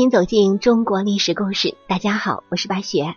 [0.00, 1.76] 迎走进中国历史故事。
[1.86, 3.16] 大家好，我是白雪。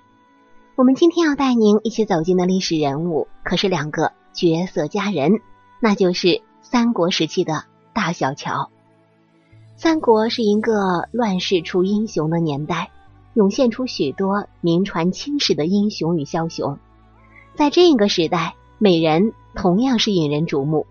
[0.76, 5.40] 我们今天要带您一起走进的历史人物，可是两个绝色佳人，
[5.80, 8.70] 那就是三国时期的大小乔。
[9.78, 12.92] 三国是一个乱世出英雄的年代，
[13.34, 16.78] 涌现出许多名传青史的英雄与枭雄。
[17.56, 20.86] 在这个时代，美人同样是引人瞩目。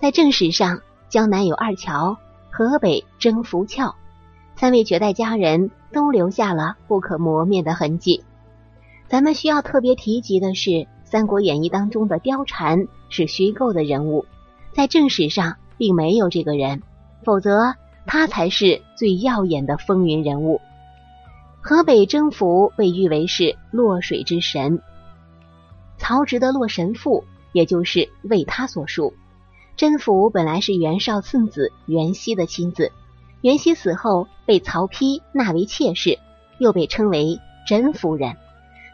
[0.00, 2.16] 在正史上，江南有二乔，
[2.50, 3.94] 河北征服俏。
[4.58, 8.24] 三位绝代佳人都留下了不可磨灭的痕迹。
[9.06, 10.70] 咱们需要特别提及的是，
[11.04, 14.26] 《三国演义》当中的貂蝉是虚构的人物，
[14.72, 16.82] 在正史上并没有这个人，
[17.24, 20.60] 否则他才是最耀眼的风云人物。
[21.60, 24.82] 河北征服被誉为是洛水之神，
[25.98, 27.20] 曹植的《洛神赋》
[27.52, 29.14] 也就是为他所述。
[29.76, 32.90] 甄宓本来是袁绍次子袁熙的妻子。
[33.40, 36.18] 袁熙死后被曹丕纳为妾室，
[36.58, 38.36] 又被称为甄夫人。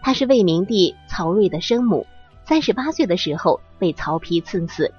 [0.03, 2.07] 她是魏明帝曹睿的生母。
[2.47, 4.93] 三十八岁的时候被曹丕赐死。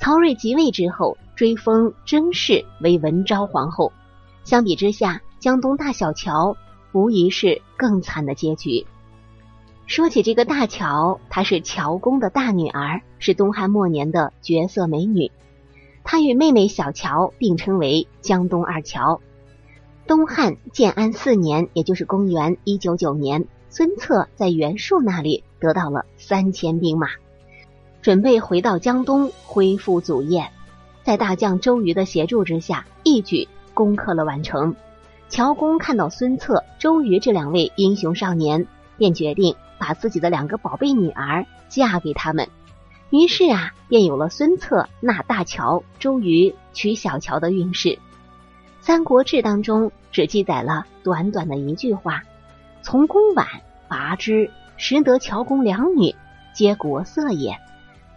[0.00, 3.92] 曹睿即位之后，追封甄氏为文昭皇后。
[4.44, 6.56] 相比之下，江东大小乔
[6.92, 8.86] 无疑是更惨的结局。
[9.86, 15.30] 说起这个大乔，她是乔公的大女儿，是东汉末年的绝色美女。
[16.10, 19.20] 他与妹妹小乔并称为江东二乔。
[20.06, 27.08] 东汉建安四年，也就是公元一九九年，孙策在袁术那里得到了三千兵马，
[28.00, 30.48] 准备回到江东恢复祖业。
[31.02, 34.74] 在大将周瑜的协助之下，一举攻克了宛城。
[35.28, 42.48] 乔公看到孙策、周瑜这两位英雄少年，便决定把自己的两个宝贝女儿嫁给他们。
[43.10, 47.88] 于是啊，便有了孙策纳大乔，周瑜娶小乔的运势。
[48.80, 52.22] 《三国志》当中只记载了短短的一句话
[52.82, 53.46] ：“从公晚
[53.88, 56.14] 拔之，识得乔公两女，
[56.52, 57.56] 皆国色也。”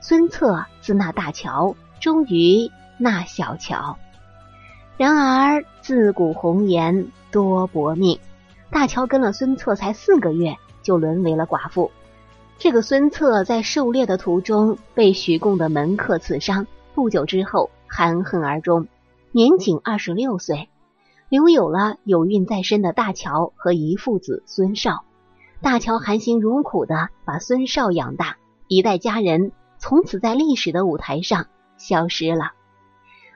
[0.01, 3.97] 孙策自纳大乔，周瑜纳小乔。
[4.97, 8.19] 然而自古红颜多薄命，
[8.69, 11.91] 大乔跟了孙策才四个月，就沦为了寡妇。
[12.63, 18.87] 这个孙策在狩猎的途中被许贡的门客刺伤，不久之后含恨而终，
[19.31, 20.69] 年仅二十六岁，
[21.27, 25.03] 留有了有孕在身的大乔和姨父子孙绍。
[25.59, 31.47] 大乔含辛茹苦的把孙绍养大，一代佳人从此在历史的舞台上
[31.79, 32.51] 消失了。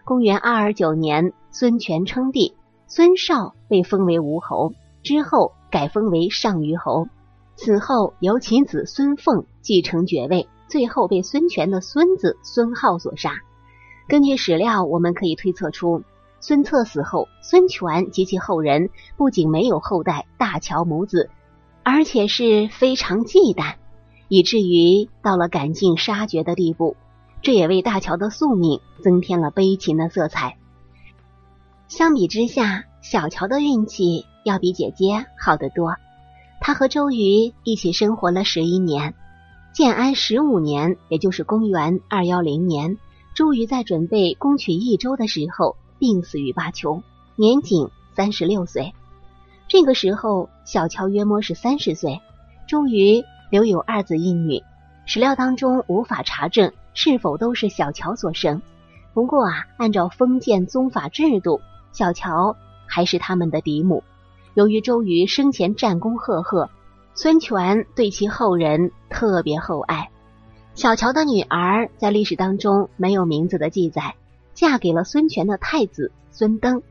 [0.03, 2.53] 公元二二九年，孙权称帝，
[2.85, 7.07] 孙绍被封为吴侯，之后改封为上虞侯。
[7.55, 13.41] 此后由其子孙凤继承爵位，最后被孙权的孙子孙浩所杀。
[14.07, 16.03] 根据史料，我们可以推测出，
[16.41, 21.29] 孙策死后，孙权及其后人不仅没有后代大乔母子，
[21.81, 23.75] 而且是非常忌惮，
[24.27, 26.95] 以至于到了赶尽杀绝的地步。
[27.41, 30.57] 这也为大乔的宿命增添了悲情的色彩。
[31.87, 35.95] 相比之下，小乔的运气要比姐姐好得多。
[36.65, 39.13] 他和周瑜一起生活了十一年。
[39.71, 42.97] 建安十五年，也就是公元二幺零年，
[43.35, 47.03] 周瑜在准备攻取益州的时候病死于巴丘，
[47.35, 48.95] 年仅三十六岁。
[49.67, 52.19] 这个时候，小乔约莫是三十岁。
[52.67, 54.63] 周瑜留有二子一女，
[55.05, 58.59] 史料当中无法查证是否都是小乔所生。
[59.13, 61.61] 不过啊，按照封建宗法制度，
[61.91, 64.03] 小乔还是他们的嫡母。
[64.55, 66.69] 由于周瑜生前战功赫赫，
[67.13, 70.09] 孙权对其后人特别厚爱。
[70.75, 74.15] 小乔的女儿在历史当中没有名字的记载，
[74.53, 76.81] 嫁给了孙权的太子孙登。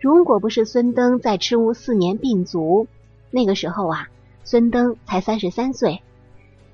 [0.00, 2.86] 如果不是孙登在赤乌四年病卒，
[3.30, 4.08] 那个时候啊，
[4.42, 6.00] 孙登才三十三岁，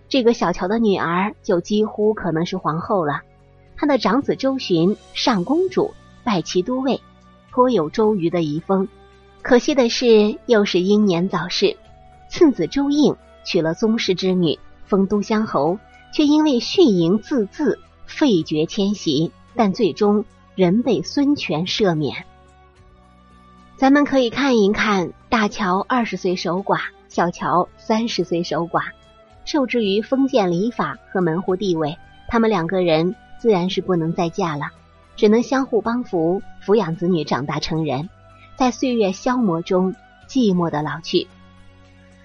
[0.09, 3.23] 这个小乔的女儿就几乎可能是皇后了。
[3.77, 7.01] 她的长子周循上公主，拜其都尉，
[7.51, 8.87] 颇有周瑜的遗风。
[9.43, 11.77] 可惜的是，又是英年早逝。
[12.29, 15.79] 次子周应娶了宗室之女，封都乡侯，
[16.13, 22.25] 却因为蓄淫自恣，废爵迁徙，但最终仍被孙权赦免。
[23.77, 26.79] 咱们可以看一看，大乔二十岁守寡，
[27.09, 28.83] 小乔三十岁守寡，
[29.47, 31.97] 受制于封建礼法和门户地位，
[32.29, 34.67] 他们两个人自然是不能再嫁了，
[35.17, 38.09] 只能相互帮扶，抚养子女长大成人。
[38.61, 39.95] 在岁月消磨中，
[40.29, 41.29] 寂寞的老去。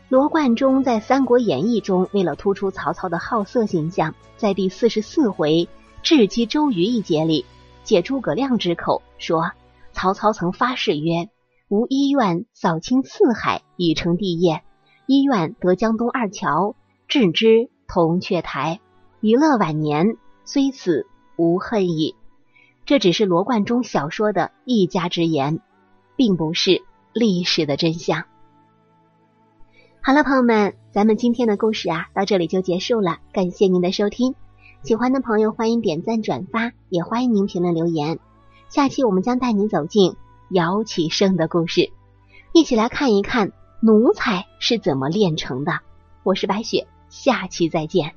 [0.10, 5.70] 罗贯中在《三国演义》中，为了突出曹操的好色形象，在第四十四回
[6.04, 7.46] 智击周瑜一节里，
[7.86, 9.52] 借诸葛亮之口说，
[9.94, 11.30] 曹操曾发誓曰
[11.72, 14.62] ：“吾医院扫清四海，已成帝业。
[15.06, 16.76] 医院得江东二乔，
[17.08, 18.82] 置之铜雀台。
[19.22, 22.14] 娱乐晚年，虽死无恨矣。
[22.86, 25.62] 这只是罗贯中小说的一家之言，
[26.16, 26.84] 并不是
[27.14, 28.26] 历史的真相。
[30.02, 33.18] 好了，朋友们，咱们今天的故事啊，到这里就结束了。
[33.34, 34.36] 感谢您的收听，
[34.84, 38.20] 喜欢的朋友欢迎点赞转发，也欢迎您评论留言。
[38.70, 40.16] 下期我们将带您走进
[40.50, 41.92] 姚启圣的故事，
[42.54, 43.52] 一起来看一看
[43.82, 45.80] 奴才是怎么炼成的。
[46.24, 48.14] 我是白雪，下期再见。